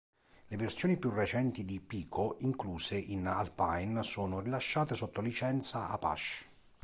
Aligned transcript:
Le 0.47 0.57
versioni 0.57 0.97
più 0.97 1.11
recenti 1.11 1.63
di 1.63 1.79
Pico 1.79 2.37
incluse 2.39 2.97
in 2.97 3.27
Alpine 3.27 4.01
sono 4.01 4.39
rilasciate 4.39 4.95
sotto 4.95 5.21
licenza 5.21 5.89
Apache. 5.89 6.43